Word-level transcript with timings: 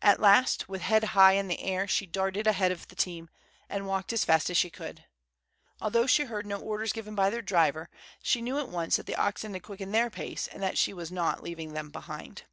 At 0.00 0.20
last, 0.20 0.68
with 0.68 0.80
head 0.82 1.02
high 1.18 1.32
in 1.32 1.48
the 1.48 1.58
air, 1.60 1.88
she 1.88 2.06
darted 2.06 2.46
ahead 2.46 2.70
of 2.70 2.86
the 2.86 2.94
team, 2.94 3.28
and 3.68 3.84
walked 3.88 4.12
as 4.12 4.24
fast 4.24 4.48
as 4.48 4.56
she 4.56 4.70
could. 4.70 5.04
Although 5.80 6.06
she 6.06 6.26
heard 6.26 6.46
no 6.46 6.60
orders 6.60 6.92
given 6.92 7.16
by 7.16 7.30
their 7.30 7.42
driver, 7.42 7.90
she 8.22 8.40
knew 8.40 8.60
at 8.60 8.68
once 8.68 8.94
that 8.94 9.06
the 9.06 9.16
oxen 9.16 9.54
had 9.54 9.64
quickened 9.64 9.92
their 9.92 10.08
pace, 10.08 10.46
and 10.46 10.62
that 10.62 10.78
she 10.78 10.94
was 10.94 11.10
not 11.10 11.42
leaving 11.42 11.72
them 11.72 11.90
behind. 11.90 12.44